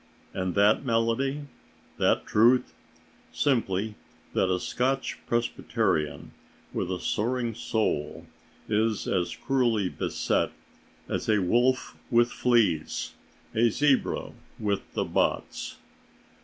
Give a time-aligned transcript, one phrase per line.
[0.33, 1.41] And that malady?
[1.99, 2.73] That truth?
[3.31, 3.93] Simply
[4.33, 6.31] that a Scotch Presbyterian
[6.73, 8.25] with a soaring soul
[8.67, 10.53] is as cruelly beset
[11.07, 13.13] as a wolf with fleas,
[13.53, 15.77] a zebra with the botts.